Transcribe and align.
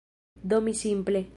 Do 0.43 0.61
mi 0.61 0.73
simple… 0.73 1.25